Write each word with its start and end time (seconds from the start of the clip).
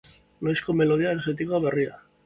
Noizko 0.47 0.75
melodia 0.79 1.15
exotiko 1.19 1.65
berria? 1.69 2.05